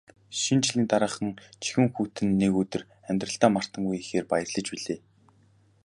[0.39, 1.29] Шинэ жилийн дараахан
[1.63, 4.99] жихүүн хүйтэн нэг өдөр амьдралдаа мартамгүй ихээр баярлаж билээ.